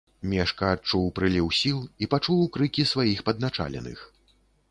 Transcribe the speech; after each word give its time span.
Мешка 0.29 0.69
адчуў 0.75 1.03
прыліў 1.19 1.51
сіл 1.59 1.83
і 2.05 2.09
пачуў 2.15 2.41
крыкі 2.57 2.87
сваіх 2.95 3.19
падначаленых. 3.27 3.99